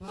A 0.00 0.06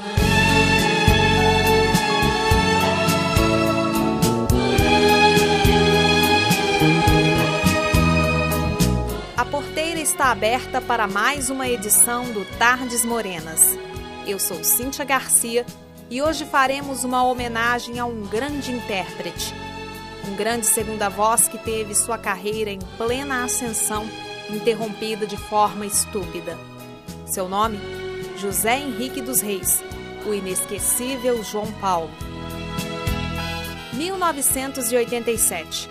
porteira 9.49 10.01
está 10.01 10.29
aberta 10.29 10.81
para 10.81 11.07
mais 11.07 11.49
uma 11.49 11.69
edição 11.69 12.25
do 12.33 12.43
Tardes 12.57 13.05
Morenas. 13.05 13.77
Eu 14.27 14.37
sou 14.39 14.61
Cíntia 14.61 15.05
Garcia 15.05 15.65
e 16.09 16.21
hoje 16.21 16.43
faremos 16.43 17.05
uma 17.05 17.23
homenagem 17.23 17.97
a 17.97 18.05
um 18.05 18.27
grande 18.27 18.73
intérprete, 18.73 19.53
um 20.27 20.35
grande 20.35 20.65
segunda 20.65 21.07
voz 21.07 21.47
que 21.47 21.57
teve 21.57 21.95
sua 21.95 22.17
carreira 22.17 22.69
em 22.71 22.79
plena 22.97 23.45
ascensão 23.45 24.05
interrompida 24.49 25.25
de 25.25 25.37
forma 25.37 25.85
estúpida. 25.85 26.57
Seu 27.25 27.47
nome? 27.47 28.06
José 28.37 28.79
Henrique 28.79 29.19
dos 29.19 29.41
Reis, 29.41 29.83
o 30.25 30.33
inesquecível 30.33 31.43
João 31.43 31.71
Paulo. 31.73 32.11
1987. 33.93 35.89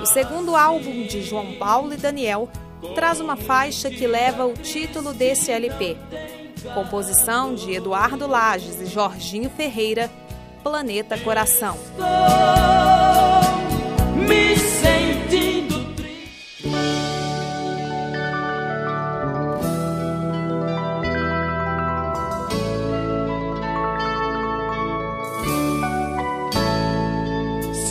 O 0.00 0.06
segundo 0.06 0.56
álbum 0.56 1.06
de 1.06 1.22
João 1.22 1.56
Paulo 1.56 1.92
e 1.92 1.98
Daniel 1.98 2.48
traz 2.94 3.20
uma 3.20 3.36
faixa 3.36 3.90
que 3.90 4.06
leva 4.06 4.46
o 4.46 4.54
título 4.54 5.12
desse 5.12 5.52
LP. 5.52 5.98
Composição 6.72 7.54
de 7.54 7.74
Eduardo 7.74 8.26
Lages 8.26 8.80
e 8.80 8.86
Jorginho 8.86 9.50
Ferreira, 9.50 10.10
Planeta 10.62 11.18
Coração. 11.18 11.76
Me 14.26 14.56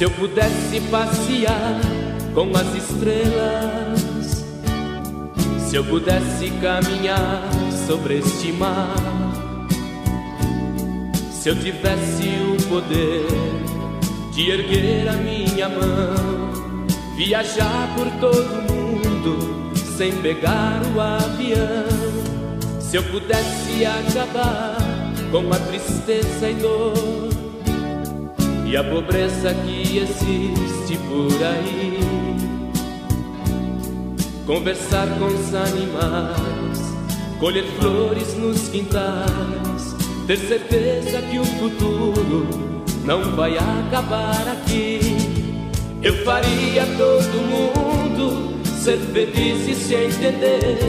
Se 0.03 0.07
eu 0.07 0.11
pudesse 0.11 0.81
passear 0.91 1.79
com 2.33 2.51
as 2.57 2.75
estrelas, 2.75 4.45
se 5.65 5.77
eu 5.77 5.85
pudesse 5.85 6.49
caminhar 6.61 7.41
sobre 7.87 8.17
este 8.17 8.51
mar, 8.51 8.97
se 11.31 11.47
eu 11.47 11.55
tivesse 11.57 12.27
o 12.51 12.67
poder 12.67 13.27
de 14.33 14.51
erguer 14.51 15.07
a 15.07 15.13
minha 15.13 15.69
mão, 15.69 16.85
viajar 17.15 17.95
por 17.95 18.11
todo 18.19 18.59
o 18.59 18.73
mundo 18.73 19.71
sem 19.95 20.11
pegar 20.17 20.81
o 20.93 20.99
avião, 20.99 21.87
se 22.81 22.97
eu 22.97 23.03
pudesse 23.03 23.85
acabar 23.85 24.75
com 25.31 25.53
a 25.53 25.59
tristeza 25.59 26.49
e 26.49 26.55
dor 26.55 27.32
e 28.73 28.75
a 28.75 28.83
pobreza 28.83 29.53
que 29.53 29.99
existe 29.99 30.97
por 31.07 31.43
aí. 31.45 31.99
Conversar 34.47 35.07
com 35.19 35.25
os 35.25 35.53
animais, 35.53 36.79
colher 37.39 37.65
flores 37.79 38.35
nos 38.35 38.69
quintais, 38.69 39.95
ter 40.25 40.37
certeza 40.37 41.21
que 41.21 41.37
o 41.37 41.45
futuro 41.45 42.47
não 43.05 43.35
vai 43.35 43.55
acabar 43.59 44.47
aqui. 44.47 44.99
Eu 46.01 46.25
faria 46.25 46.83
todo 46.97 47.47
mundo 47.53 48.57
ser 48.81 48.97
feliz 48.97 49.67
e 49.67 49.75
se 49.75 49.93
entender. 49.93 50.79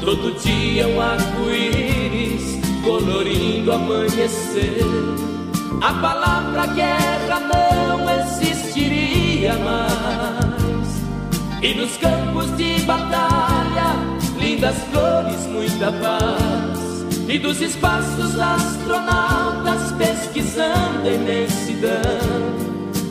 Todo 0.00 0.38
dia 0.40 0.86
um 0.86 1.00
arco-íris 1.00 2.60
colorindo 2.84 3.72
amanhecer 3.72 5.33
a 5.84 5.92
palavra 6.00 6.66
guerra 6.68 7.40
não 7.40 8.08
existiria 8.20 9.52
mais. 9.58 11.04
E 11.62 11.74
nos 11.74 11.94
campos 11.98 12.56
de 12.56 12.80
batalha, 12.84 13.94
lindas 14.38 14.76
flores, 14.90 15.46
muita 15.46 15.92
paz. 15.92 17.04
E 17.28 17.38
dos 17.38 17.60
espaços 17.60 18.38
astronautas 18.38 19.92
pesquisando 19.98 21.06
a 21.06 21.12
imensidão, 21.12 21.94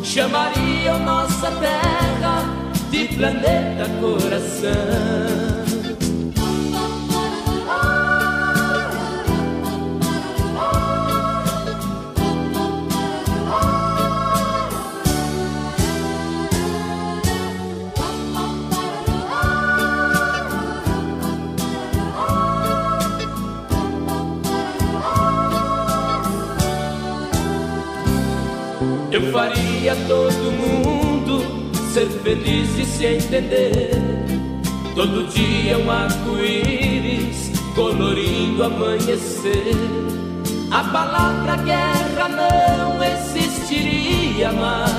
chamariam 0.03 0.97
nossa 0.99 1.51
terra 1.51 2.43
de 2.89 3.07
planeta 3.15 3.87
coração. 4.01 5.62
Eu 29.13 29.31
faria 29.31 29.95
todo 30.07 30.51
mundo 30.51 31.45
ser 31.93 32.07
feliz 32.23 32.67
e 32.79 32.83
se 32.83 33.05
entender. 33.05 33.91
Todo 34.95 35.27
dia 35.27 35.77
um 35.77 35.91
arco-íris 35.91 37.51
colorindo 37.75 38.63
amanhecer. 38.63 39.75
A 40.71 40.83
palavra 40.85 41.57
guerra 41.57 42.27
não 42.27 43.03
existiria 43.03 44.51
mais. 44.51 44.89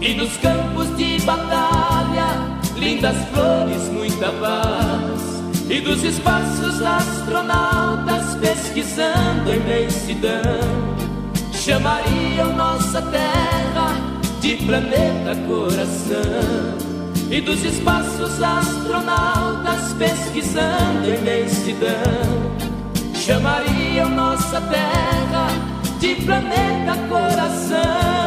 E 0.00 0.14
nos 0.14 0.36
campos 0.36 0.96
de 0.96 1.20
batalha, 1.22 2.60
lindas 2.76 3.16
flores, 3.30 3.88
muita 3.88 4.30
paz. 4.30 5.42
E 5.68 5.80
dos 5.80 6.04
espaços 6.04 6.80
astronautas 6.80 8.36
pesquisando 8.36 9.50
a 9.50 9.56
imensidão 9.56 10.94
chamariam 11.64 12.54
nossa 12.54 13.00
terra 13.00 13.96
de 14.42 14.56
planeta 14.66 15.34
coração. 15.46 16.76
E 17.30 17.40
dos 17.40 17.64
espaços 17.64 18.42
astronautas 18.42 19.94
pesquisando 19.94 21.04
a 21.04 21.16
imensidão, 21.16 22.54
chamariam 23.14 24.10
nossa 24.10 24.60
terra 24.60 25.48
de 25.98 26.14
planeta 26.16 26.96
coração. 27.08 28.23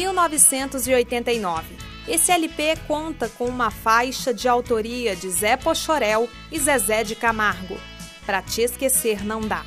1989. 0.00 1.76
Esse 2.08 2.32
LP 2.32 2.74
conta 2.88 3.28
com 3.28 3.44
uma 3.44 3.70
faixa 3.70 4.32
de 4.32 4.48
autoria 4.48 5.14
de 5.14 5.28
Zé 5.28 5.56
Pochorel 5.56 6.28
e 6.50 6.58
Zezé 6.58 7.04
de 7.04 7.14
Camargo. 7.14 7.78
Pra 8.24 8.40
te 8.40 8.62
esquecer 8.62 9.22
não 9.24 9.42
dá. 9.42 9.62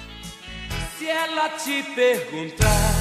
Se 0.98 1.08
ela 1.08 1.50
te 1.50 1.84
perguntar 1.96 2.94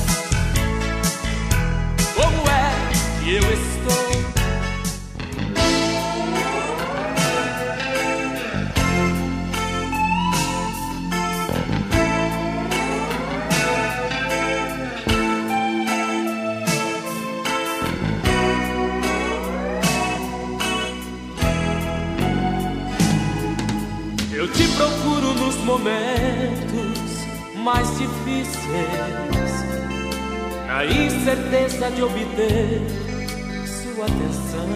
como 2.15 2.43
é 2.51 3.25
que 3.25 3.35
eu 3.35 3.43
estou, 3.43 4.32
eu 24.43 24.49
te 24.49 24.67
procuro 24.77 25.35
nos 25.35 25.55
momentos 25.59 27.11
mais 27.59 27.87
difíceis, 27.97 29.53
na 30.67 30.85
incerteza 30.85 31.91
de 31.93 32.03
obter 32.03 32.83
sua 33.65 34.05
atenção. 34.07 34.69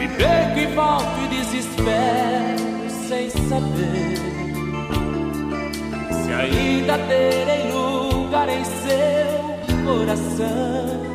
te 0.00 1.54
espero 1.54 2.90
sem 3.06 3.30
saber 3.30 4.18
se 6.10 6.32
ainda 6.32 6.98
terei 6.98 7.70
lugar 7.70 8.48
em 8.48 8.64
seu 8.64 9.84
coração. 9.86 11.08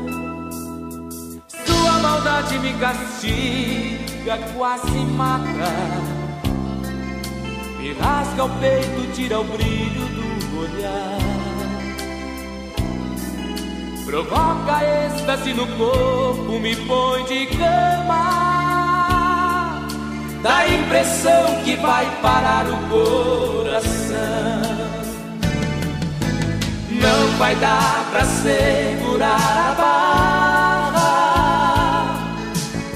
Sua 1.66 2.00
maldade 2.00 2.60
me 2.60 2.74
castiga, 2.76 4.13
quase 4.56 4.98
mata. 5.18 5.44
Me 7.78 7.94
rasga 7.94 8.46
o 8.46 8.50
peito, 8.60 9.12
tira 9.14 9.40
o 9.40 9.44
brilho 9.44 10.06
do 10.08 10.60
olhar. 10.62 11.18
Provoca 14.06 14.84
êxtase 14.84 15.54
no 15.54 15.68
corpo, 15.78 16.60
me 16.60 16.76
põe 16.76 17.24
de 17.26 17.48
cama. 17.48 18.24
Dá 20.42 20.68
impressão 20.68 21.62
que 21.64 21.76
vai 21.78 22.06
parar 22.22 22.66
o 22.68 22.78
coração. 22.90 24.24
Não 26.90 27.38
vai 27.38 27.56
dar 27.56 28.10
pra 28.12 28.26
segurar 28.26 29.72
a 29.72 29.76
barra. 29.76 30.03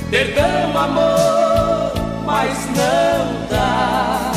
Perdão, 0.09 0.77
amor, 0.77 1.93
mas 2.25 2.65
não 2.67 3.47
dá. 3.49 4.31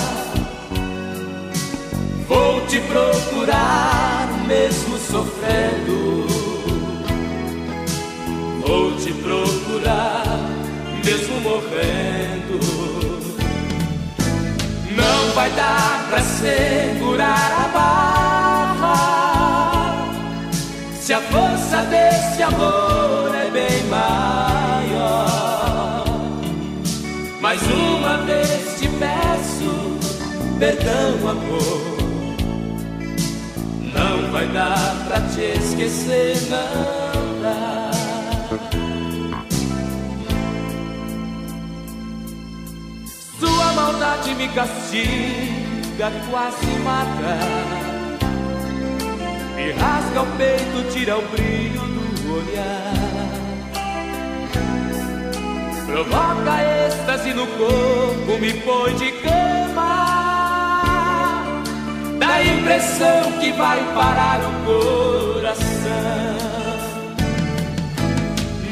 Vou 2.28 2.66
te 2.66 2.80
procurar 2.80 4.28
mesmo 4.46 4.98
sofrendo 4.98 6.20
Vou 8.70 8.92
te 8.96 9.12
procurar, 9.12 10.22
mesmo 11.04 11.40
morrendo. 11.40 12.60
Não 14.94 15.32
vai 15.34 15.50
dar 15.50 16.06
pra 16.08 16.20
segurar 16.20 17.64
a 17.64 17.68
barra. 18.78 18.94
Se 21.00 21.12
a 21.12 21.20
força 21.20 21.82
desse 21.90 22.40
amor 22.44 23.34
é 23.34 23.50
bem 23.50 23.82
maior. 23.88 24.49
Uma 28.10 28.16
vez 28.24 28.80
te 28.80 28.88
peço 28.88 29.98
perdão, 30.58 31.28
amor. 31.28 31.80
Não 33.94 34.32
vai 34.32 34.48
dar 34.48 35.04
pra 35.06 35.20
te 35.28 35.42
esquecer, 35.58 36.36
não 36.50 37.40
dá. 37.40 37.90
Sua 43.38 43.72
maldade 43.74 44.34
me 44.34 44.48
castiga, 44.48 46.10
quase 46.30 46.66
mata. 46.82 47.38
Me 49.54 49.70
rasga 49.72 50.22
o 50.22 50.36
peito, 50.36 50.92
tira 50.92 51.16
o 51.16 51.22
brilho 51.28 51.80
do 51.80 52.34
olhar. 52.34 52.99
Provoca 55.90 56.62
êxtase 56.86 57.34
no 57.34 57.46
corpo, 57.48 58.38
me 58.40 58.52
põe 58.54 58.94
de 58.94 59.10
cama. 59.10 59.90
Dá 62.16 62.34
a 62.34 62.44
impressão 62.44 63.32
que 63.40 63.50
vai 63.52 63.82
parar 63.92 64.40
o 64.40 64.52
coração. 64.64 65.60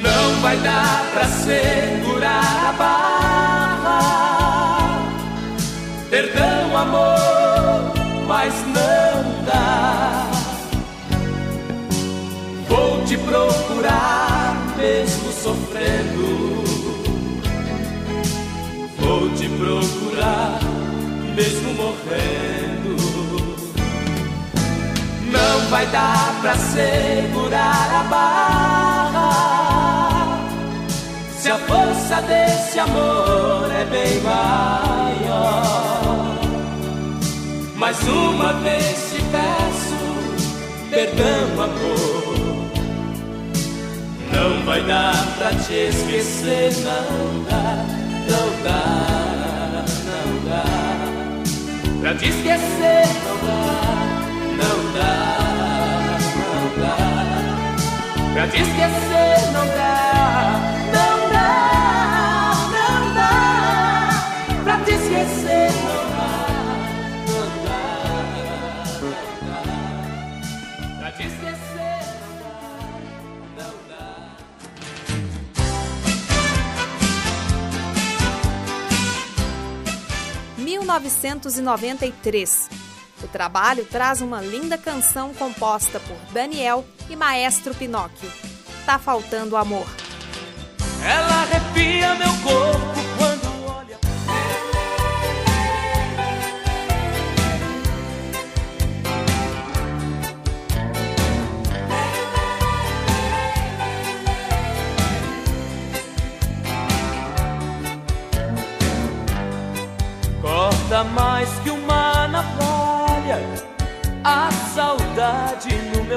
Não 0.01 0.41
vai 0.41 0.57
dar 0.59 1.11
pra 1.13 1.25
segurar 1.25 2.69
a 2.69 2.73
barra. 2.79 3.99
Perdão, 6.11 6.77
amor, 6.77 7.93
mas 8.29 8.55
não 8.67 9.45
dá. 9.45 10.31
Vou 12.69 13.05
te 13.05 13.19
procurar 13.19 14.57
mesmo 14.77 15.33
sofrendo. 15.33 16.18
Vai 25.69 25.87
dar 25.87 26.35
pra 26.41 26.55
segurar 26.55 28.01
a 28.01 28.03
barra. 28.05 29.29
Se 31.39 31.51
a 31.51 31.59
força 31.59 32.23
desse 32.23 32.79
amor 32.79 33.71
é 33.73 33.85
bem 33.85 34.21
maior. 34.23 35.59
Mais 37.77 38.03
uma 38.09 38.53
vez 38.55 39.13
te 39.13 39.23
peço 39.31 39.99
perdão, 40.91 41.63
amor. 41.63 42.39
Não 44.33 44.65
vai 44.65 44.83
dar 44.83 45.27
pra 45.39 45.51
te 45.51 45.75
esquecer, 45.75 46.73
não 46.83 47.45
dá, 47.45 47.85
não 48.29 48.49
dá, 48.65 49.85
não 50.07 50.29
dá. 50.49 50.65
Pra 52.01 52.15
te 52.15 52.29
esquecer, 52.29 53.07
não 53.25 53.37
dá, 53.47 53.59
não 54.57 54.79
dá, 54.93 55.38
Pra 58.39 58.47
te 58.47 58.63
esquecer, 58.63 59.51
não 59.53 59.67
dá, 59.67 60.61
não 60.95 61.29
dá, 61.29 62.55
não 62.71 63.13
dá. 63.13 64.63
Pra 64.63 64.79
te 64.85 64.93
esquecer, 64.93 65.73
não 65.83 66.07
dá. 71.03 71.11
te 71.11 71.25
esquecer. 71.25 71.99
Não 73.57 73.75
dá. 73.89 74.37
1993. 80.59 82.88
O 83.23 83.29
trabalho 83.29 83.85
traz 83.85 84.21
uma 84.21 84.41
linda 84.41 84.79
canção 84.79 85.35
composta 85.35 86.01
por 86.01 86.17
Daniel 86.33 86.85
e 87.11 87.17
Maestro 87.17 87.75
Pinóquio. 87.75 88.31
Tá 88.87 88.99
faltando 88.99 89.57
amor. 89.57 89.87
Ela 91.05 91.43
arrepia 91.43 92.15
meu 92.15 92.33
corpo 92.43 92.98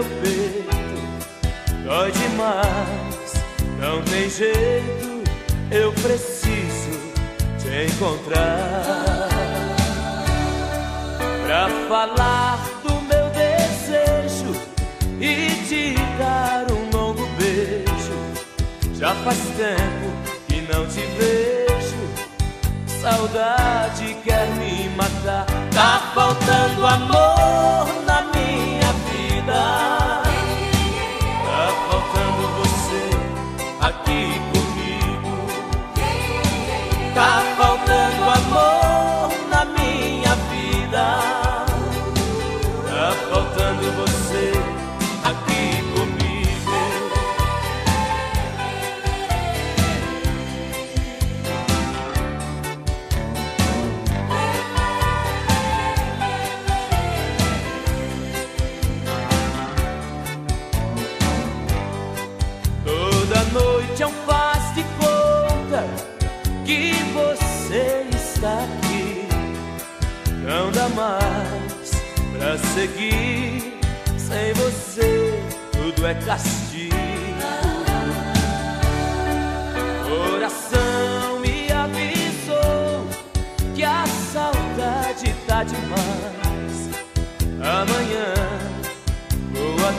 meu 0.02 0.06
peito 0.22 0.72
dói 1.86 2.12
demais. 2.12 3.34
Não 3.80 4.02
tem 4.04 4.30
jeito, 4.30 5.24
eu 5.72 5.92
preciso 5.94 7.00
te 7.60 7.92
encontrar 7.92 8.84
pra 11.46 11.70
falar 11.88 12.60
do 12.84 12.94
meu 13.02 13.30
desejo 13.30 14.56
e 15.20 15.50
te 15.68 15.96
dar 16.18 16.66
um 16.72 16.96
longo 16.96 17.26
beijo. 17.38 18.96
Já 18.96 19.16
faz 19.16 19.38
tempo 19.58 20.12
que 20.48 20.62
não 20.72 20.86
te 20.86 21.02
vejo, 21.18 21.98
saudade 23.02 24.16
quer 24.24 24.48
me 24.56 24.90
matar. 24.96 25.46
Tá 25.74 26.12
faltando 26.14 26.86
amor 26.86 27.21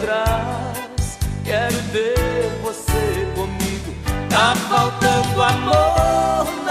atrás, 0.03 1.19
quero 1.45 1.77
ter 1.93 2.51
você 2.63 3.27
comigo. 3.37 3.95
Tá 4.29 4.55
faltando 4.69 5.43
amor 5.43 6.62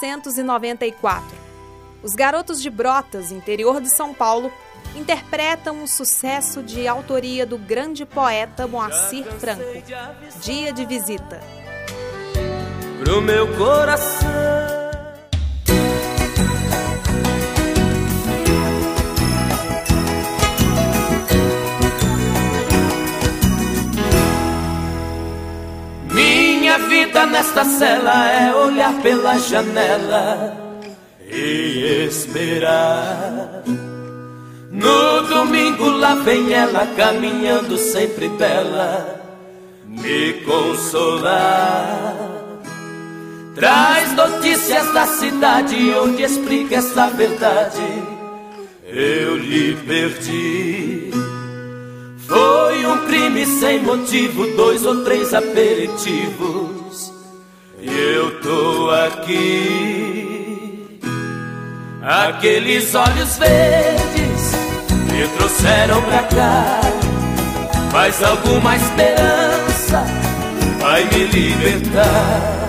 1994. 0.00 1.36
Os 2.02 2.14
Garotos 2.14 2.60
de 2.60 2.68
Brotas, 2.68 3.32
interior 3.32 3.80
de 3.80 3.88
São 3.88 4.12
Paulo, 4.12 4.52
interpretam 4.94 5.82
um 5.82 5.86
sucesso 5.86 6.62
de 6.62 6.86
autoria 6.86 7.46
do 7.46 7.58
grande 7.58 8.04
poeta 8.04 8.66
Moacir 8.66 9.24
Franco, 9.38 9.82
Dia 10.42 10.72
de 10.72 10.84
Visita. 10.84 11.40
pro 13.02 13.20
meu 13.20 13.46
coração. 13.56 14.83
Minha 26.74 26.88
vida 26.88 27.24
nesta 27.26 27.64
cela 27.64 28.28
é 28.32 28.52
olhar 28.52 29.00
pela 29.00 29.38
janela 29.38 30.56
e 31.30 32.04
esperar. 32.08 33.62
No 34.72 35.22
domingo 35.22 35.88
lá 35.88 36.16
vem 36.16 36.52
ela 36.52 36.84
caminhando 36.96 37.78
sempre 37.78 38.28
bela, 38.28 39.22
me 39.86 40.32
consolar. 40.44 42.16
Traz 43.54 44.12
notícias 44.14 44.92
da 44.92 45.06
cidade 45.06 45.76
onde 45.94 46.24
explica 46.24 46.74
essa 46.74 47.06
verdade. 47.06 48.02
Eu 48.84 49.36
lhe 49.36 49.76
perdi. 49.76 51.12
Foi 52.26 52.73
um 52.86 53.06
crime 53.06 53.46
sem 53.46 53.82
motivo, 53.82 54.46
dois 54.56 54.84
ou 54.84 55.04
três 55.04 55.32
aperitivos. 55.34 57.12
E 57.80 57.88
eu 57.88 58.40
tô 58.40 58.90
aqui. 58.90 60.44
Aqueles 62.02 62.94
olhos 62.94 63.36
verdes 63.38 64.52
me 65.10 65.28
trouxeram 65.36 66.02
pra 66.02 66.22
cá. 66.24 66.80
Mas 67.92 68.22
alguma 68.22 68.76
esperança 68.76 70.04
vai 70.80 71.04
me 71.04 71.24
libertar. 71.24 72.64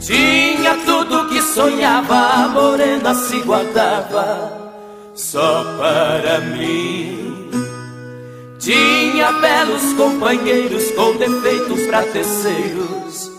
Tinha 0.00 0.76
tudo 0.86 1.28
que 1.28 1.42
sonhava, 1.42 2.16
a 2.16 2.48
morena 2.48 3.14
se 3.14 3.40
guardava 3.40 4.60
só 5.14 5.64
para 5.78 6.40
mim. 6.40 7.19
Tinha 8.60 9.32
belos 9.32 9.94
companheiros 9.94 10.90
com 10.90 11.16
defeitos 11.16 11.80
pra 11.86 12.02
terceiros, 12.02 13.32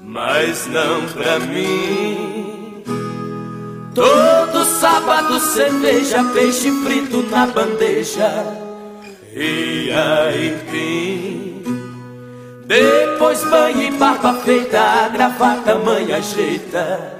mas 0.00 0.68
não 0.68 1.04
pra 1.08 1.40
mim. 1.40 2.84
Todo 3.92 4.64
sábado 4.64 5.40
cerveja, 5.40 6.22
peixe 6.32 6.70
frito 6.84 7.24
na 7.24 7.48
bandeja 7.48 8.30
e 9.34 9.90
aipim. 9.92 11.64
Depois 12.64 13.42
banho 13.50 13.82
e 13.82 13.90
barba 13.90 14.34
feita, 14.44 14.80
a 14.80 15.08
gravata 15.08 15.74
mãe 15.74 16.12
ajeita 16.12 17.18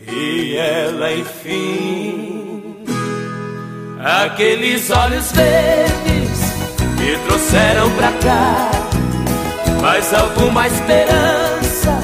e 0.00 0.56
ela 0.56 1.12
enfim. 1.12 2.76
Aqueles 4.00 4.90
olhos 4.90 5.32
verdes 5.32 5.87
me 7.08 7.16
trouxeram 7.20 7.90
pra 7.92 8.12
cá, 8.12 8.70
mas 9.80 10.12
alguma 10.12 10.66
esperança 10.66 11.98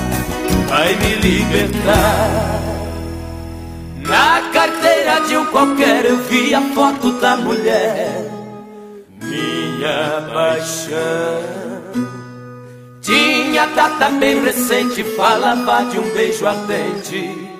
vai 0.67 0.95
me 0.97 1.15
libertar. 1.17 2.61
Na 4.01 4.51
carteira 4.53 5.21
de 5.27 5.37
um 5.37 5.47
qualquer 5.47 6.07
eu 6.07 6.17
vi 6.25 6.55
a 6.55 6.63
foto 6.75 7.13
da 7.21 7.37
mulher, 7.37 8.31
minha 9.21 10.23
paixão. 10.33 11.65
Tinha 13.03 13.67
data 13.67 14.09
bem 14.09 14.43
recente, 14.43 15.05
falava 15.17 15.85
de 15.91 15.99
um 15.99 16.11
beijo 16.15 16.47
ardente. 16.47 17.51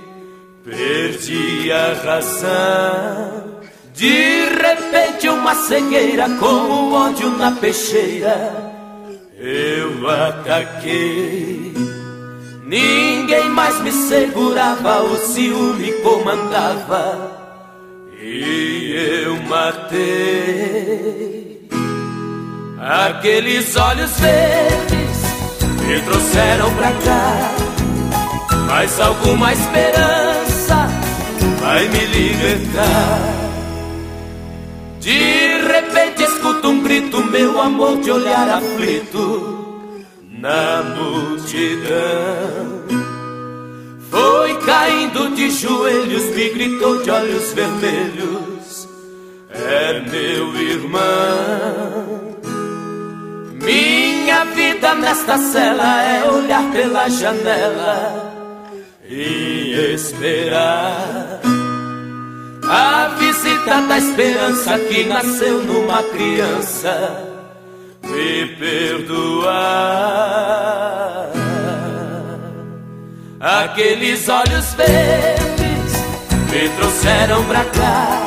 Perdi 0.65 1.71
a 1.71 1.93
razão. 2.03 3.44
De 3.95 4.47
repente, 4.47 5.29
uma 5.29 5.55
cegueira 5.55 6.29
com 6.41 6.47
o 6.47 6.93
ódio 6.95 7.31
na 7.39 7.53
peixeira. 7.53 8.73
Eu 9.39 10.11
ataquei. 10.11 11.73
Ninguém 12.65 13.49
mais 13.51 13.81
me 13.83 13.93
segurava, 13.93 15.01
o 15.03 15.17
ciúme 15.17 15.93
comandava. 16.03 17.31
E 18.21 19.23
eu 19.27 19.37
matei. 19.45 20.75
Aqueles 22.81 23.77
olhos 23.77 24.11
verdes 24.19 25.19
me 25.87 26.01
trouxeram 26.01 26.75
pra 26.75 26.91
cá. 26.91 27.55
Mas 28.67 28.99
alguma 28.99 29.53
esperança 29.53 30.89
vai 31.61 31.89
me 31.89 32.07
libertar. 32.07 33.44
Escuto 36.55 36.69
um 36.69 36.83
grito, 36.83 37.25
meu 37.25 37.61
amor, 37.61 38.01
de 38.01 38.11
olhar 38.11 38.49
aflito 38.49 39.93
na 40.39 40.83
multidão. 40.83 42.85
Foi 44.11 44.55
caindo 44.61 45.35
de 45.35 45.51
joelhos, 45.51 46.25
me 46.35 46.49
gritou 46.51 47.03
de 47.03 47.11
olhos 47.11 47.53
vermelhos. 47.53 48.89
É 49.51 50.01
meu 50.01 50.55
irmão. 50.57 52.35
Minha 53.63 54.45
vida 54.47 54.95
nesta 54.95 55.39
cela 55.39 56.03
é 56.03 56.31
olhar 56.31 56.71
pela 56.71 57.09
janela 57.09 58.33
e 59.09 59.95
esperar. 59.95 61.41
A 62.75 63.07
visita 63.21 63.81
da 63.83 63.99
esperança 63.99 64.77
que 64.81 65.05
nasceu 65.05 65.63
numa 65.63 66.03
criança 66.03 67.25
me 68.03 68.47
perdoar. 68.57 69.55
Aqueles 73.39 74.29
olhos 74.29 74.75
verdes 74.75 75.93
me 76.51 76.69
trouxeram 76.71 77.45
pra 77.45 77.65
cá, 77.65 78.25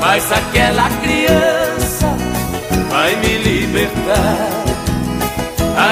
mas 0.00 0.32
aquela 0.32 0.90
criança 1.00 2.08
vai 2.90 3.14
me 3.16 3.38
libertar. 3.38 4.48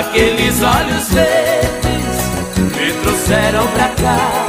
Aqueles 0.00 0.62
olhos 0.62 1.12
verdes 1.12 2.16
me 2.76 2.92
trouxeram 3.02 3.68
pra 3.68 3.88
cá, 3.90 4.46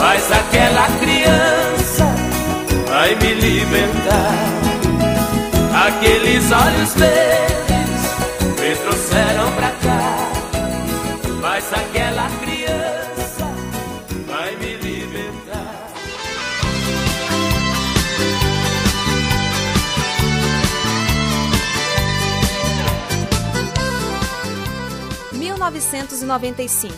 mas 0.00 0.32
aquela 0.32 0.88
criança 0.98 1.75
vai 3.06 3.14
me 3.14 3.34
libertar. 3.34 4.34
Aqueles 5.86 6.50
olhos 6.50 6.94
verdes 6.94 8.00
me 8.58 8.74
trouxeram 8.82 9.52
pra 9.52 9.70
cá, 9.70 10.28
mas 11.40 11.72
aquela 11.72 12.28
criança 12.40 13.46
vai 14.26 14.56
me 14.56 14.76
libertar. 14.76 15.86
(1995) 25.32 26.92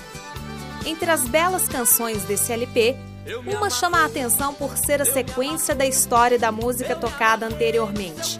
Entre 0.86 1.10
as 1.10 1.28
belas 1.28 1.68
canções 1.68 2.22
desse 2.22 2.50
LP, 2.50 2.96
uma 3.36 3.70
chama 3.70 3.98
a 3.98 4.04
atenção 4.06 4.54
por 4.54 4.76
ser 4.76 5.02
a 5.02 5.04
sequência 5.04 5.74
da 5.74 5.86
história 5.86 6.38
da 6.38 6.50
música 6.50 6.96
tocada 6.96 7.46
anteriormente. 7.46 8.38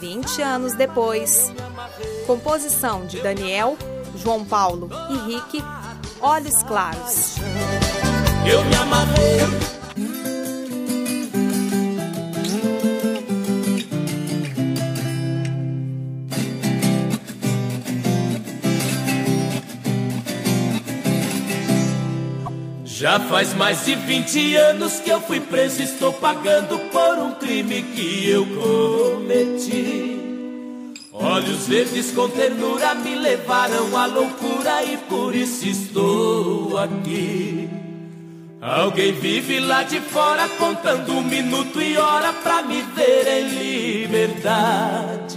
20 0.00 0.42
anos 0.42 0.74
depois. 0.74 1.52
Composição 2.26 3.06
de 3.06 3.20
Daniel, 3.20 3.76
João 4.16 4.44
Paulo 4.44 4.88
e 5.10 5.32
Rick, 5.32 5.64
Olhos 6.20 6.62
Claros. 6.62 7.36
Eu 8.46 8.64
me 8.64 8.76
amarrei. 8.76 9.81
Já 23.02 23.18
faz 23.18 23.52
mais 23.52 23.84
de 23.84 23.96
20 23.96 24.54
anos 24.54 25.00
que 25.00 25.10
eu 25.10 25.20
fui 25.20 25.40
preso 25.40 25.82
estou 25.82 26.12
pagando 26.12 26.78
por 26.92 27.18
um 27.18 27.32
crime 27.32 27.82
que 27.82 28.30
eu 28.30 28.46
cometi. 28.46 30.20
Olhos 31.12 31.66
verdes 31.66 32.12
com 32.12 32.28
ternura 32.28 32.94
me 32.94 33.16
levaram 33.16 33.96
à 33.96 34.06
loucura 34.06 34.84
e 34.84 34.96
por 35.08 35.34
isso 35.34 35.66
estou 35.66 36.78
aqui. 36.78 37.68
Alguém 38.60 39.10
vive 39.14 39.58
lá 39.58 39.82
de 39.82 39.98
fora 39.98 40.48
contando 40.50 41.12
um 41.12 41.24
minuto 41.24 41.82
e 41.82 41.96
hora 41.96 42.32
pra 42.32 42.62
me 42.62 42.82
ver 42.82 43.26
em 43.26 43.48
liberdade. 44.04 45.31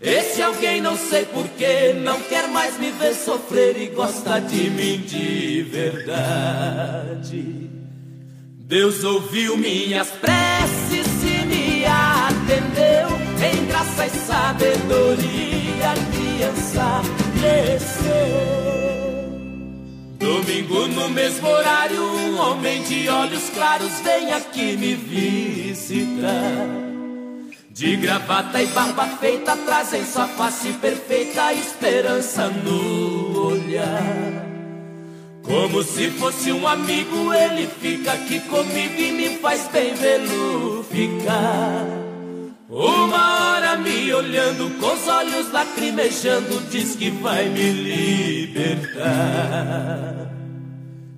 Esse 0.00 0.42
alguém 0.42 0.80
não 0.80 0.96
sei 0.96 1.24
porquê, 1.24 1.92
não 1.94 2.20
quer 2.20 2.48
mais 2.48 2.78
me 2.78 2.90
ver 2.90 3.14
sofrer 3.14 3.80
e 3.80 3.86
gosta 3.88 4.40
de 4.40 4.68
mim 4.70 4.98
de 4.98 5.62
verdade. 5.62 7.70
Deus 8.58 9.04
ouviu 9.04 9.56
minhas 9.56 10.08
preces 10.08 11.06
e 11.22 11.46
me 11.46 11.86
atendeu. 11.86 13.08
Em 13.40 13.64
graça 13.66 14.06
e 14.06 14.10
sabedoria, 14.10 15.90
a 15.90 15.94
criança 16.14 17.00
cresceu. 17.40 18.66
Domingo 20.18 20.88
no 20.88 21.08
mesmo 21.08 21.48
horário, 21.48 22.02
um 22.02 22.38
homem 22.38 22.82
de 22.82 23.08
olhos 23.08 23.48
claros 23.50 24.00
vem 24.00 24.32
aqui 24.32 24.76
me 24.76 24.94
visitar. 24.94 26.85
De 27.76 27.94
gravata 27.96 28.62
e 28.62 28.66
barba 28.68 29.06
feita, 29.20 29.54
trazem 29.54 30.02
sua 30.06 30.26
face 30.28 30.72
perfeita, 30.80 31.52
esperança 31.52 32.48
no 32.48 33.48
olhar. 33.48 34.46
Como 35.42 35.82
se 35.82 36.08
fosse 36.12 36.50
um 36.52 36.66
amigo, 36.66 37.34
ele 37.34 37.68
fica 37.78 38.14
aqui 38.14 38.40
comigo 38.40 38.98
e 38.98 39.12
me 39.12 39.28
faz 39.40 39.68
bem 39.68 39.92
vê-lo 39.92 40.82
ficar. 40.84 41.84
Uma 42.66 43.50
hora 43.50 43.76
me 43.76 44.10
olhando 44.10 44.70
com 44.80 44.94
os 44.94 45.06
olhos 45.06 45.52
lacrimejando, 45.52 46.58
diz 46.70 46.96
que 46.96 47.10
vai 47.10 47.46
me 47.50 47.72
libertar. 48.52 48.96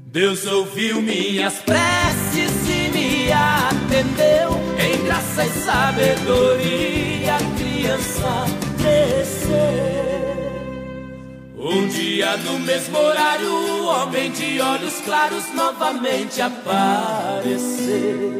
Deus 0.08 0.44
ouviu 0.44 1.00
minhas 1.00 1.54
preces 1.60 2.68
e 2.68 2.77
atendeu. 3.32 4.50
Em 4.78 5.04
graça 5.04 5.44
e 5.44 5.50
sabedoria, 5.50 7.34
a 7.34 7.38
criança 7.58 8.46
cresceu. 8.78 10.08
Um 11.58 11.88
dia 11.88 12.36
no 12.38 12.60
mesmo 12.60 12.96
horário, 12.98 13.50
o 13.52 13.86
homem 13.86 14.30
de 14.30 14.60
olhos 14.60 15.00
claros 15.04 15.52
novamente 15.54 16.40
apareceu. 16.40 18.38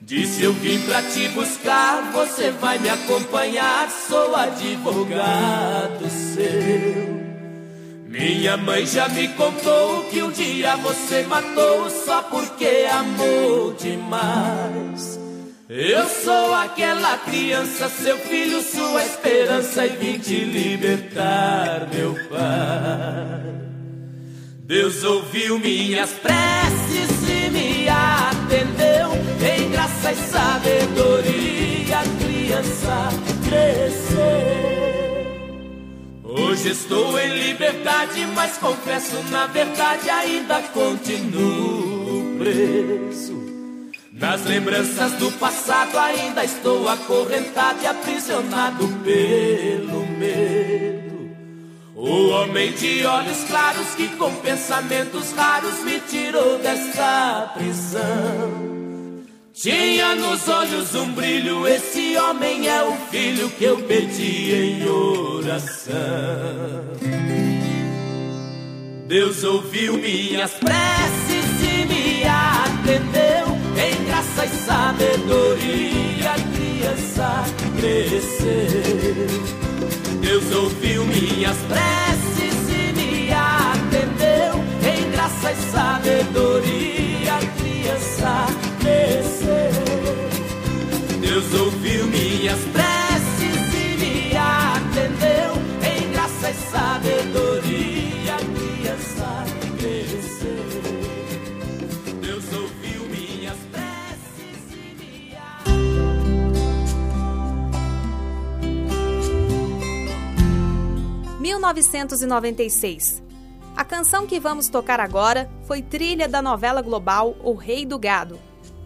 Disse 0.00 0.42
eu 0.42 0.52
vim 0.52 0.80
pra 0.80 1.00
te 1.02 1.28
buscar, 1.28 2.10
você 2.12 2.50
vai 2.50 2.78
me 2.78 2.88
acompanhar, 2.88 3.88
sou 4.08 4.34
advogado 4.34 6.10
seu. 6.10 7.31
Minha 8.12 8.58
mãe 8.58 8.84
já 8.84 9.08
me 9.08 9.26
contou 9.28 10.04
que 10.10 10.22
um 10.22 10.30
dia 10.30 10.76
você 10.76 11.22
matou 11.22 11.88
só 11.88 12.20
porque 12.24 12.86
amou 12.92 13.72
demais. 13.72 15.18
Eu 15.66 16.06
sou 16.06 16.54
aquela 16.54 17.16
criança, 17.16 17.88
seu 17.88 18.18
filho, 18.18 18.60
sua 18.60 19.02
esperança, 19.02 19.86
e 19.86 19.96
vim 19.96 20.18
te 20.18 20.44
libertar, 20.44 21.88
meu 21.90 22.12
pai. 22.28 23.52
Deus 24.66 25.02
ouviu 25.04 25.58
minhas 25.58 26.10
preces 26.10 27.28
e 27.30 27.50
me 27.50 27.88
atendeu. 27.88 29.08
Em 29.40 29.70
graça 29.70 30.12
e 30.12 30.16
sabedoria, 30.16 31.98
a 31.98 32.22
criança 32.22 33.08
cresceu. 33.48 34.91
Hoje 36.34 36.70
estou 36.70 37.18
em 37.18 37.28
liberdade, 37.28 38.26
mas 38.34 38.56
confesso, 38.56 39.22
na 39.30 39.46
verdade, 39.48 40.08
ainda 40.08 40.62
continuo 40.62 42.38
preso. 42.38 43.36
Nas 44.10 44.42
lembranças 44.46 45.12
do 45.14 45.30
passado 45.32 45.98
ainda 45.98 46.42
estou 46.42 46.88
acorrentado 46.88 47.82
e 47.82 47.86
aprisionado 47.86 48.88
pelo 49.04 50.06
medo. 50.06 51.36
O 51.94 52.28
homem 52.30 52.72
de 52.72 53.04
olhos 53.04 53.44
claros 53.44 53.94
que 53.94 54.08
com 54.16 54.34
pensamentos 54.36 55.32
raros 55.32 55.84
me 55.84 56.00
tirou 56.00 56.58
dessa 56.60 57.52
prisão. 57.54 58.71
Tinha 59.54 60.14
nos 60.14 60.48
olhos 60.48 60.94
um 60.94 61.12
brilho, 61.12 61.68
esse 61.68 62.16
homem 62.16 62.68
é 62.68 62.82
o 62.84 62.96
filho 63.10 63.50
que 63.50 63.64
eu 63.64 63.76
pedi 63.82 64.50
em 64.50 64.88
oração. 64.88 65.92
Deus 69.06 69.44
ouviu 69.44 69.98
minhas 69.98 70.52
preces 70.52 71.44
e 71.60 71.84
me 71.84 72.24
atendeu. 72.24 73.52
Em 73.76 74.04
graça 74.06 74.46
e 74.46 74.48
sabedoria, 74.48 76.30
a 76.30 76.40
criança 76.56 77.44
cresceu. 77.78 79.28
Deus 80.18 80.50
ouviu 80.50 81.04
minhas 81.04 81.58
preces 81.68 82.54
e 82.70 82.92
me 82.94 83.30
atendeu. 83.30 84.64
Em 84.82 85.10
graça 85.10 85.52
e 85.52 85.56
sabedoria, 85.70 87.01
ouviu 92.02 92.06
minhas 92.08 92.58
preces 92.58 93.74
e 93.74 93.96
me 93.98 94.36
atendeu. 94.36 95.52
Em 95.82 96.12
graça 96.12 96.50
e 96.50 96.54
sabedoria, 96.54 98.36
criança 98.36 99.44
cresceu. 99.78 100.64
Deus 102.20 102.44
ouviu 102.52 103.02
minhas 103.08 103.58
preces 103.70 104.72
e 104.72 104.94
me 104.98 105.36
atendeu. 105.36 105.82
1996. 111.40 113.22
A 113.74 113.84
canção 113.84 114.26
que 114.26 114.38
vamos 114.38 114.68
tocar 114.68 115.00
agora 115.00 115.50
foi 115.66 115.80
trilha 115.80 116.28
da 116.28 116.42
novela 116.42 116.82
global 116.82 117.34
O 117.42 117.54
Rei 117.54 117.86
do 117.86 117.98
Gado. 117.98 118.38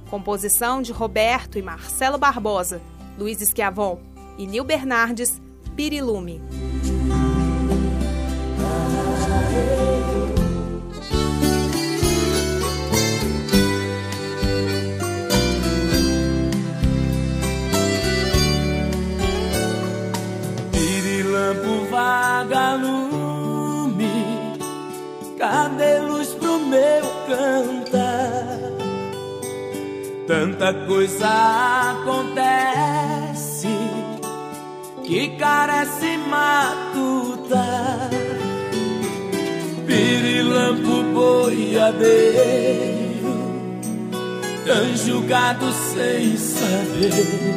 Composição 0.09 0.81
de 0.81 0.93
Roberto 0.93 1.59
e 1.59 1.63
Marcelo 1.63 2.17
Barbosa, 2.17 2.81
Luiz 3.19 3.41
Esquiavon 3.41 3.99
e 4.39 4.47
Nil 4.47 4.65
Bernardes, 4.65 5.41
Pirilume. 5.75 6.43
Pirilampo 20.73 21.87
vagalume, 21.91 22.99
cadê 25.39 26.01
luz 26.01 26.29
pro 26.35 26.59
meu 26.59 27.03
cantar? 27.27 28.06
Tanta 30.27 30.75
coisa 30.87 31.29
acontece 32.03 33.69
que 35.05 35.37
carece 35.37 36.17
matuta. 36.19 37.65
Pirilampo 39.87 41.05
boiadeiro, 41.15 42.07
gado 45.29 45.73
sem 45.73 46.37
saber 46.37 47.57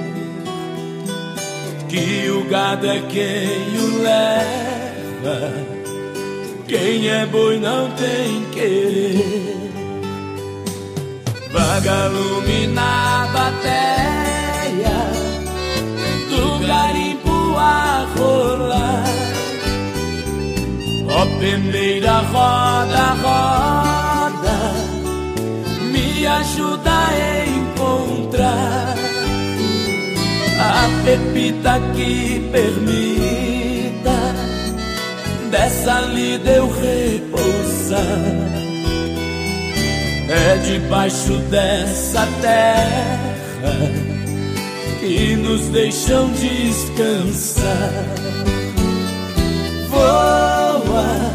que 1.90 2.30
o 2.30 2.44
gado 2.50 2.86
é 2.88 3.02
quem 3.10 3.80
o 3.80 4.04
leva, 4.04 5.54
quem 6.68 7.10
é 7.10 7.26
boi 7.26 7.58
não 7.60 7.90
tem 7.92 8.46
querer. 8.52 9.59
Vagalume 11.52 12.68
na 12.68 13.28
bateia 13.34 15.00
do 16.30 16.60
garimpo 16.68 17.58
a 17.58 18.06
rolar. 18.16 19.04
Ó 21.10 21.26
peneira, 21.40 22.22
roda, 22.32 23.06
roda, 23.24 24.60
me 25.92 26.28
ajuda 26.28 26.92
a 26.92 27.46
encontrar 27.60 28.96
a 30.60 31.04
pepita 31.04 31.80
que 31.96 32.48
permita 32.52 34.20
dessa 35.50 36.02
lida 36.02 36.52
eu 36.52 36.68
repousar 36.68 38.59
é 40.30 40.58
debaixo 40.58 41.34
dessa 41.50 42.28
terra 42.42 43.20
que 45.00 45.36
nos 45.36 45.68
deixam 45.70 46.32
descansar. 46.34 48.06
Voa, 49.90 51.32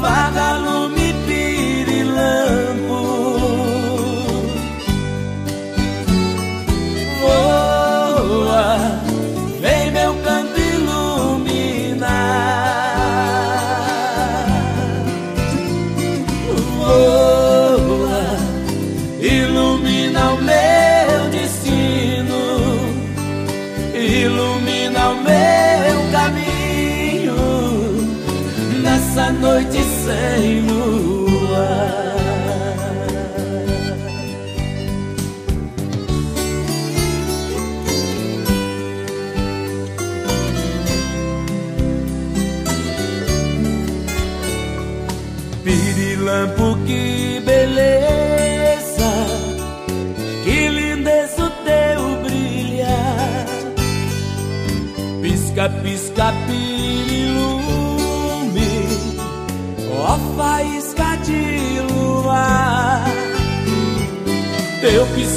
vagalume 0.00 1.14
pirilampo. 1.26 2.59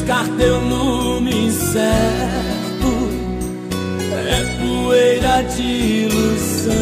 Teu 0.04 0.16
piscar, 0.16 0.28
teu 0.38 0.60
lume 0.60 1.50
é 4.28 4.44
poeira 4.60 5.42
de 5.44 6.08
ilusão. 6.08 6.74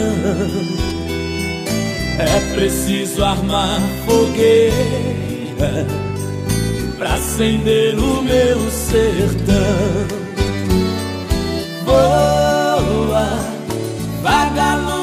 É 2.20 2.56
preciso 2.56 3.24
armar 3.24 3.80
fogueira 4.06 5.88
pra 6.98 7.14
acender 7.14 7.98
o 7.98 8.22
meu 8.24 8.72
sertão. 8.72 10.08
Voa, 11.86 13.28
vagalume 14.22 15.01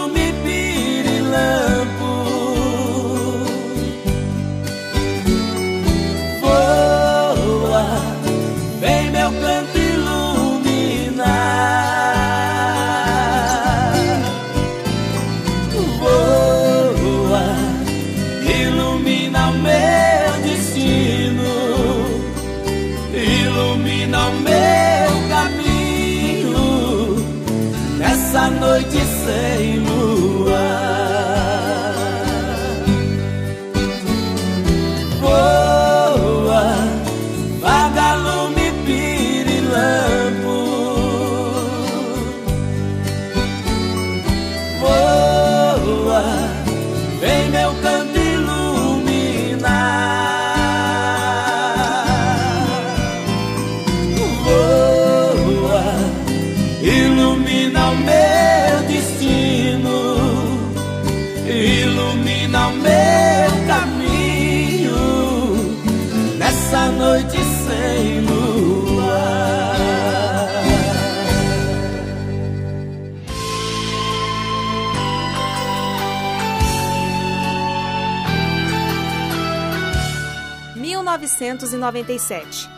1997. 81.59 82.69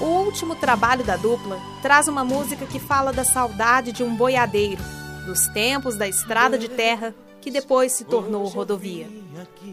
O 0.00 0.04
último 0.04 0.54
trabalho 0.56 1.04
da 1.04 1.16
dupla 1.16 1.58
traz 1.80 2.08
uma 2.08 2.24
música 2.24 2.66
que 2.66 2.78
fala 2.78 3.12
da 3.12 3.24
saudade 3.24 3.92
de 3.92 4.02
um 4.02 4.14
boiadeiro, 4.14 4.82
dos 5.26 5.46
tempos 5.48 5.96
da 5.96 6.08
estrada 6.08 6.58
de 6.58 6.68
terra 6.68 7.14
que 7.40 7.50
depois 7.50 7.92
se 7.92 8.04
tornou 8.04 8.46
rodovia. 8.46 9.08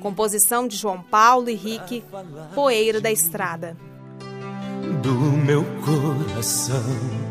Composição 0.01 0.67
de 0.67 0.75
João 0.75 1.01
Paulo 1.01 1.49
e 1.49 1.55
Rick, 1.55 2.03
Poeira 2.55 2.99
da 2.99 3.11
Estrada. 3.11 3.77
do 5.03 5.13
meu 5.13 5.63
coração. 5.85 7.28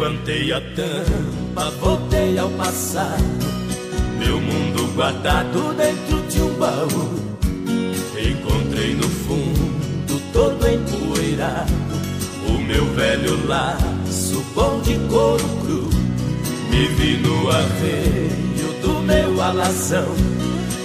Levantei 0.00 0.50
a 0.50 0.60
tampa, 0.74 1.70
voltei 1.78 2.38
ao 2.38 2.48
passado. 2.52 3.22
Meu 4.18 4.40
mundo 4.40 4.90
guardado 4.94 5.74
dentro 5.74 6.22
de 6.22 6.40
um 6.40 6.54
baú. 6.54 7.20
Encontrei 8.18 8.94
no 8.94 9.02
fundo, 9.02 10.22
todo 10.32 10.66
empoeirado, 10.66 11.72
o 12.48 12.52
meu 12.62 12.86
velho 12.94 13.46
laço 13.46 14.42
bom 14.54 14.80
de 14.80 14.94
couro 15.10 15.44
cru. 15.66 15.90
Me 16.70 16.86
vi 16.86 17.18
no 17.18 17.50
arreio 17.50 18.80
do 18.80 19.02
meu 19.02 19.42
alazão, 19.42 20.14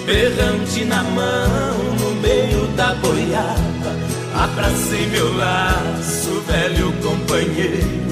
berrante 0.04 0.84
na 0.84 1.02
mão, 1.02 1.78
no 2.00 2.20
meio 2.20 2.66
da 2.76 2.94
boiada. 2.96 3.96
Abracei 4.34 5.06
meu 5.06 5.34
laço, 5.38 6.38
velho 6.46 6.92
companheiro 7.00 8.05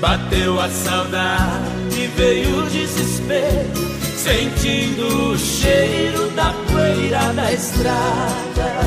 Bateu 0.00 0.58
a 0.58 0.66
saudade, 0.70 2.06
veio 2.16 2.60
o 2.60 2.70
desespero, 2.70 3.68
sentindo 4.16 5.32
o 5.32 5.38
cheiro 5.38 6.30
da 6.30 6.54
poeira 6.72 7.30
da 7.34 7.52
estrada. 7.52 8.80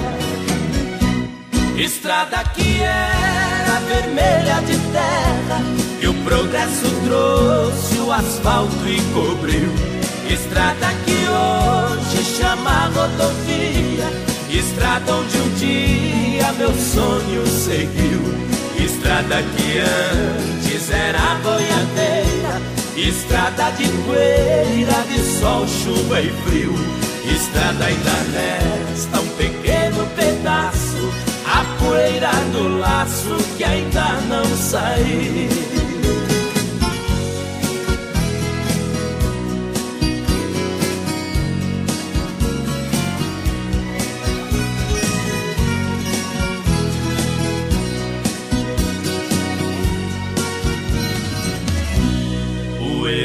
Estrada 1.78 2.44
que 2.56 2.82
era 2.82 3.80
vermelha 3.88 4.62
de 4.66 4.76
terra, 4.92 5.62
que 6.00 6.08
o 6.08 6.14
progresso 6.24 6.90
trouxe 7.06 8.00
o 8.00 8.12
asfalto 8.12 8.88
e 8.88 9.00
cobriu. 9.14 9.72
Estrada 10.32 10.88
que 11.06 11.30
hoje 11.30 12.24
chama 12.40 12.88
rodovia, 12.88 14.10
estrada 14.50 15.14
onde 15.14 15.38
um 15.38 15.50
dia 15.60 16.54
meu 16.54 16.74
sonho 16.74 17.46
seguiu. 17.46 18.53
Estrada 19.04 19.44
que 19.58 19.80
antes 19.80 20.90
era 20.90 21.36
boiadeira, 21.44 22.62
estrada 22.96 23.70
de 23.72 23.86
poeira, 24.06 25.04
de 25.10 25.20
sol, 25.20 25.68
chuva 25.68 26.22
e 26.22 26.30
frio. 26.46 26.74
Estrada 27.30 27.84
ainda 27.84 28.12
resta 28.32 29.20
um 29.20 29.28
pequeno 29.36 30.08
pedaço, 30.16 31.12
a 31.46 31.84
poeira 31.84 32.32
do 32.54 32.80
laço 32.80 33.36
que 33.58 33.66
ainda 33.66 34.22
não 34.30 34.46
saiu. 34.56 35.83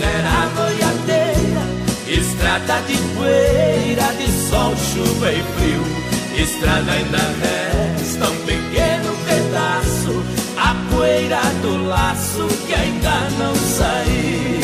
era 0.00 0.48
boiadeira, 0.54 1.62
estrada 2.08 2.80
de 2.86 2.96
poeira, 3.14 4.12
de 4.18 4.30
sol, 4.48 4.74
chuva 4.76 5.32
e 5.32 5.42
frio. 5.42 5.84
Estrada 6.36 6.90
ainda 6.90 7.18
resta 7.40 8.28
um 8.28 8.36
pequeno 8.44 9.16
pedaço, 9.24 10.24
a 10.56 10.74
poeira 10.92 11.40
do 11.62 11.86
laço 11.86 12.46
que 12.66 12.74
ainda 12.74 13.30
não 13.38 13.54
saiu. 13.54 14.63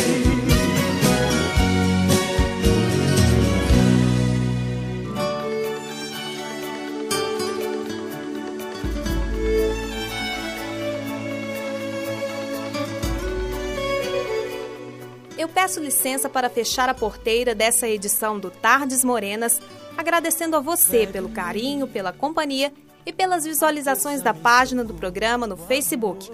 Eu 15.41 15.49
peço 15.49 15.81
licença 15.81 16.29
para 16.29 16.51
fechar 16.51 16.91
a 16.91 16.95
porteira 16.95 17.55
dessa 17.55 17.89
edição 17.89 18.39
do 18.39 18.51
Tardes 18.51 19.03
Morenas, 19.03 19.59
agradecendo 19.97 20.55
a 20.55 20.61
você 20.61 21.07
pelo 21.07 21.31
carinho, 21.31 21.89
pela 21.89 22.13
companhia 22.13 22.71
e 23.07 23.13
pelas 23.13 23.45
visualizações 23.45 24.21
da 24.21 24.35
página 24.35 24.85
do 24.85 24.93
programa 24.93 25.47
no 25.47 25.57
Facebook. 25.57 26.31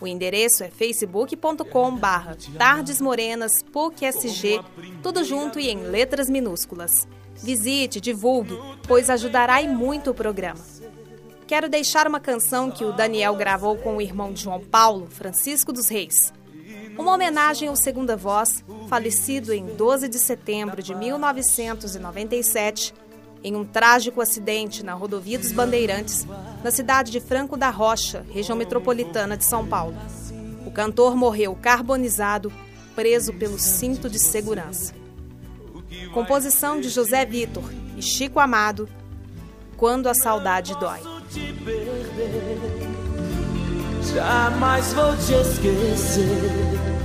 O 0.00 0.06
endereço 0.06 0.64
é 0.64 0.70
facebook.com 0.70 1.96
barra 1.96 2.34
tudo 5.02 5.22
junto 5.22 5.60
e 5.60 5.68
em 5.68 5.80
letras 5.80 6.30
minúsculas. 6.30 7.06
Visite, 7.34 8.00
divulgue, 8.00 8.58
pois 8.88 9.10
ajudará 9.10 9.60
e 9.60 9.68
muito 9.68 10.12
o 10.12 10.14
programa. 10.14 10.64
Quero 11.46 11.68
deixar 11.68 12.08
uma 12.08 12.20
canção 12.20 12.70
que 12.70 12.86
o 12.86 12.92
Daniel 12.92 13.34
gravou 13.36 13.76
com 13.76 13.98
o 13.98 14.00
irmão 14.00 14.32
de 14.32 14.44
João 14.44 14.60
Paulo, 14.60 15.06
Francisco 15.10 15.74
dos 15.74 15.88
Reis. 15.88 16.32
Uma 16.98 17.14
homenagem 17.14 17.68
ao 17.68 17.76
Segunda 17.76 18.16
Voz, 18.16 18.64
falecido 18.88 19.52
em 19.52 19.66
12 19.66 20.08
de 20.08 20.18
setembro 20.18 20.82
de 20.82 20.94
1997, 20.94 22.94
em 23.44 23.54
um 23.54 23.64
trágico 23.64 24.20
acidente 24.20 24.82
na 24.82 24.94
rodovia 24.94 25.38
dos 25.38 25.52
Bandeirantes, 25.52 26.26
na 26.64 26.70
cidade 26.70 27.12
de 27.12 27.20
Franco 27.20 27.56
da 27.56 27.68
Rocha, 27.68 28.24
região 28.30 28.56
metropolitana 28.56 29.36
de 29.36 29.44
São 29.44 29.66
Paulo. 29.66 29.94
O 30.66 30.70
cantor 30.70 31.14
morreu 31.14 31.54
carbonizado, 31.54 32.50
preso 32.94 33.32
pelo 33.34 33.58
cinto 33.58 34.08
de 34.08 34.18
segurança. 34.18 34.94
Composição 36.14 36.80
de 36.80 36.88
José 36.88 37.26
Vitor 37.26 37.64
e 37.96 38.02
Chico 38.02 38.40
Amado, 38.40 38.88
Quando 39.76 40.08
a 40.08 40.14
Saudade 40.14 40.74
Dói. 40.80 41.00
Jamais 44.16 44.94
vou 44.94 45.14
te 45.18 45.34
esquecer. 45.34 46.95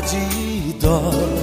Saudade 0.00 0.76
dói. 0.80 1.40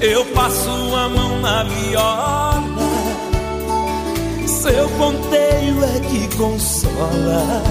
Eu 0.00 0.24
passo 0.26 0.70
a 0.70 1.08
mão 1.08 1.40
na 1.40 1.64
viola, 1.64 2.62
seu 4.46 4.88
ponteio 4.90 5.84
é 5.84 6.00
que 6.00 6.36
consola 6.36 7.62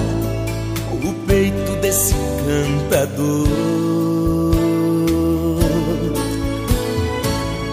o 1.04 1.14
peito 1.28 1.72
desse 1.82 2.14
cantador. 2.46 3.48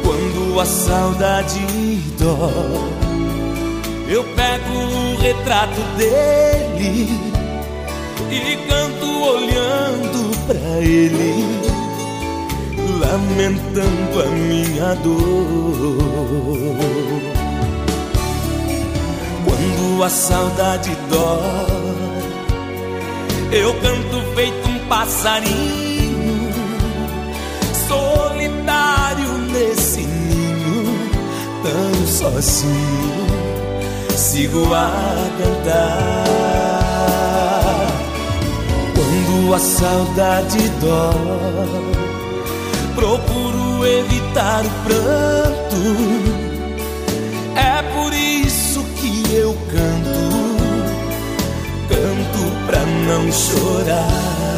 Quando 0.03 0.61
a 0.61 0.67
saudade 0.67 1.61
dói, 2.19 2.93
eu 4.09 4.25
pego 4.25 4.75
o 4.75 5.17
retrato 5.21 5.81
dele 5.97 7.09
e 8.31 8.57
canto 8.69 9.07
olhando 9.07 10.47
pra 10.47 10.79
ele 10.81 11.72
lamentando 13.03 14.23
a 14.23 14.27
minha 14.27 14.95
dor. 14.95 16.03
Quando 19.45 20.05
a 20.05 20.09
saudade 20.09 20.97
dói, 21.11 22.23
eu 23.53 23.75
canto 23.75 24.23
feito 24.35 24.69
um 24.69 24.79
passarinho, 24.89 26.53
solitário 27.89 29.33
nesse 29.53 30.01
ninho, 30.03 31.11
tão 31.63 32.07
sozinho, 32.07 33.27
sigo 34.17 34.73
a 34.75 34.91
cantar. 35.39 36.25
Quando 38.95 39.55
a 39.55 39.59
saudade 39.59 40.69
dói 40.81 42.02
procuro 42.95 43.87
evitar 43.87 44.65
o 44.65 44.71
pranto. 44.85 45.83
É 47.57 47.83
por 47.95 48.13
isso 48.13 48.83
que 48.97 49.35
eu 49.35 49.55
canto, 49.71 50.31
canto 51.89 52.67
pra 52.67 52.81
não 52.81 53.33
chorar. 53.33 54.53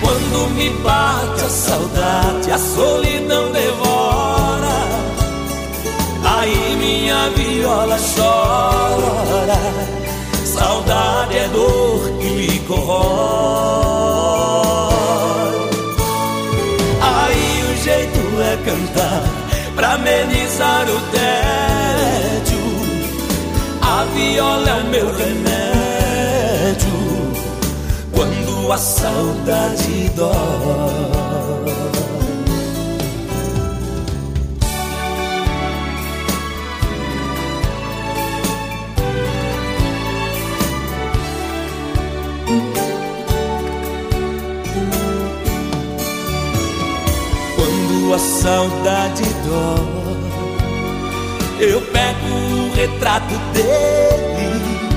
Quando 0.00 0.50
me 0.54 0.70
bate 0.82 1.44
a 1.44 1.48
saudade, 1.48 2.50
a 2.52 2.58
solidão 2.58 3.52
devora. 3.52 4.76
Aí 6.24 6.76
minha 6.76 7.30
viola 7.30 7.98
chora. 8.14 9.60
Saudade 10.44 11.36
é 11.36 11.48
dor 11.48 12.10
que 12.18 12.30
me 12.30 12.58
corrói. 12.60 14.15
Cantar 18.66 19.22
pra 19.76 19.92
amenizar 19.92 20.86
o 20.90 21.00
tédio. 21.12 22.58
A 23.80 24.04
viola 24.12 24.68
é 24.68 24.74
o 24.74 24.84
meu 24.88 25.06
remédio 25.06 25.46
quando 28.12 28.72
a 28.72 28.76
saudade 28.76 30.10
dói. 30.16 31.15
A 48.16 48.18
saudade 48.18 49.24
dói. 49.44 50.16
Eu 51.60 51.80
pego 51.82 52.26
o 52.28 52.74
retrato 52.74 53.34
dele 53.52 54.88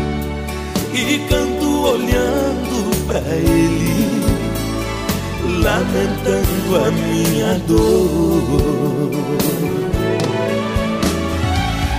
e 0.93 1.19
canto 1.27 1.81
olhando 1.83 3.07
pra 3.07 3.19
ele, 3.19 4.23
lamentando 5.61 6.85
a 6.85 6.91
minha 6.91 7.59
dor. 7.67 9.11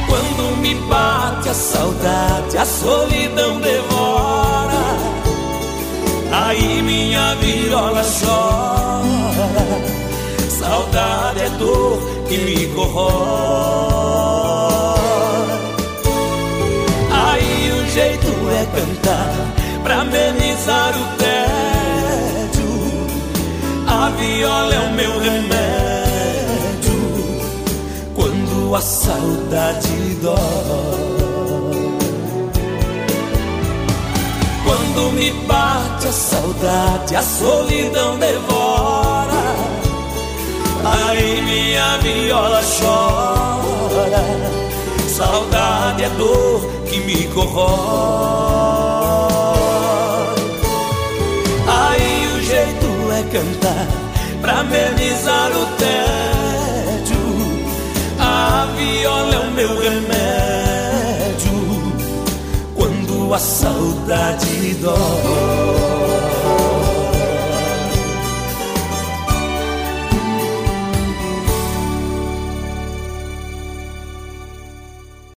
Quando 0.09 0.57
me 0.63 0.75
bate 0.89 1.51
a 1.51 1.55
saudade, 1.55 2.57
a 2.57 2.65
solidão 2.65 3.61
devora. 3.61 4.71
Aí 6.33 6.81
minha 6.81 7.35
viola 7.35 8.03
chora 8.03 10.00
Saudade 10.71 11.41
é 11.41 11.49
dor 11.59 11.99
que 12.29 12.39
me 12.39 12.67
corrói. 12.69 13.11
Aí 17.11 17.73
o 17.73 17.91
jeito 17.91 18.29
é 18.53 18.65
cantar 18.79 19.35
pra 19.83 20.03
amenizar 20.03 20.93
o 20.97 21.05
tédio. 21.19 22.71
A 23.89 24.11
viola 24.11 24.73
é 24.73 24.79
o 24.79 24.93
meu 24.93 25.19
remédio 25.19 25.59
quando 28.15 28.77
a 28.77 28.81
saudade 28.81 29.89
dói. 30.23 30.37
Quando 34.65 35.13
me 35.15 35.33
bate 35.49 36.07
a 36.07 36.13
saudade, 36.13 37.17
a 37.17 37.23
solidão 37.23 38.17
devora. 38.21 38.70
Aí 40.85 41.43
minha 41.43 41.99
viola 41.99 42.61
chora. 42.79 44.25
Saudade 45.09 46.05
é 46.05 46.09
dor 46.11 46.61
que 46.87 47.01
me 47.01 47.25
corrói. 47.29 47.71
Aí 51.67 52.27
o 52.37 52.43
jeito 52.43 53.13
é 53.13 53.23
cantar 53.31 54.01
Pra 54.41 54.61
amenizar 54.61 55.51
o 55.53 55.67
tédio. 55.77 57.19
A 58.19 58.67
viola 58.75 59.35
é 59.35 59.39
o 59.39 59.51
meu 59.51 59.79
remédio. 59.79 60.01
Quando 62.75 63.35
a 63.35 63.39
saudade 63.39 64.75
dói 64.77 65.90